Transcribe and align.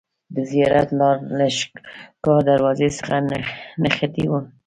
د 0.35 0.37
زیارت 0.51 0.89
لار 0.99 1.17
له 1.37 1.45
ښکار 1.57 2.41
دروازې 2.51 2.89
څخه 2.97 3.15
نښتې 3.81 4.25
وه. 4.31 4.41